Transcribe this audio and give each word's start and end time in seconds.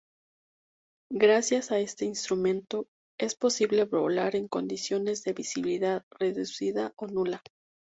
Gracias 1.11 1.69
a 1.71 1.77
este 1.77 2.05
instrumento, 2.05 2.87
es 3.19 3.35
posible 3.35 3.83
volar 3.85 4.35
en 4.35 4.47
condiciones 4.47 5.23
de 5.23 5.33
visibilidad 5.33 6.03
reducida 6.19 6.91
o 6.95 7.05
nula. 7.05 7.43